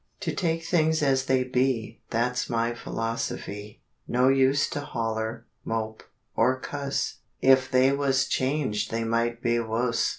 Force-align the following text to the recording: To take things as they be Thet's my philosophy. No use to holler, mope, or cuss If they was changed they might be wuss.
To 0.21 0.33
take 0.33 0.63
things 0.65 1.03
as 1.03 1.25
they 1.27 1.43
be 1.43 2.01
Thet's 2.09 2.49
my 2.49 2.73
philosophy. 2.73 3.83
No 4.07 4.29
use 4.29 4.67
to 4.71 4.79
holler, 4.79 5.45
mope, 5.63 6.01
or 6.35 6.59
cuss 6.59 7.19
If 7.39 7.69
they 7.69 7.91
was 7.91 8.25
changed 8.27 8.89
they 8.89 9.03
might 9.03 9.43
be 9.43 9.59
wuss. 9.59 10.09